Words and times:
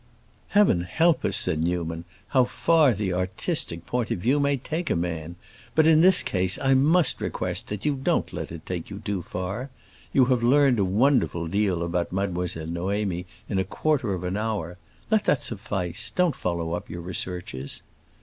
"Heaven 0.47 0.81
help 0.81 1.23
us!" 1.23 1.37
said 1.37 1.61
Newman, 1.61 2.05
"how 2.29 2.43
far 2.45 2.91
the 2.95 3.13
artistic 3.13 3.85
point 3.85 4.09
of 4.09 4.17
view 4.17 4.39
may 4.39 4.57
take 4.57 4.89
a 4.89 4.95
man! 4.95 5.35
But 5.75 5.85
in 5.85 6.01
this 6.01 6.23
case 6.23 6.57
I 6.59 6.73
must 6.73 7.21
request 7.21 7.67
that 7.67 7.85
you 7.85 7.93
don't 7.93 8.33
let 8.33 8.51
it 8.51 8.65
take 8.65 8.89
you 8.89 8.97
too 8.97 9.21
far. 9.21 9.69
You 10.11 10.25
have 10.25 10.41
learned 10.41 10.79
a 10.79 10.83
wonderful 10.83 11.47
deal 11.47 11.83
about 11.83 12.11
Mademoiselle 12.11 12.65
Noémie 12.65 13.25
in 13.47 13.59
a 13.59 13.63
quarter 13.63 14.15
of 14.15 14.23
an 14.23 14.37
hour. 14.37 14.79
Let 15.11 15.25
that 15.25 15.43
suffice; 15.43 16.09
don't 16.09 16.35
follow 16.35 16.73
up 16.73 16.89
your 16.89 17.01
researches." 17.01 17.83